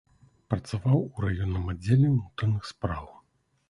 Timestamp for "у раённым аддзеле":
1.03-2.07